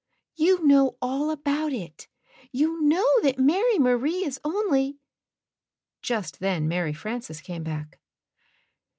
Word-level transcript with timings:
''You 0.35 0.63
know 0.63 0.97
all 0.99 1.29
about 1.29 1.71
it. 1.73 2.07
You 2.51 2.81
know 2.81 3.07
that 3.21 3.37
Mary 3.37 3.77
Marie 3.77 4.25
is 4.25 4.39
only" 4.43 4.97
Just 6.01 6.39
then 6.39 6.67
Mary 6.67 6.91
Frances 6.93 7.39
came 7.39 7.61
back. 7.61 7.99